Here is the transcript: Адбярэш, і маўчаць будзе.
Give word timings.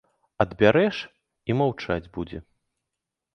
Адбярэш, 0.45 1.01
і 1.51 1.57
маўчаць 1.59 2.11
будзе. 2.17 2.41